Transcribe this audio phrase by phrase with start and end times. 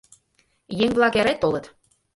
[0.83, 1.65] Еҥ-влак эре толыт.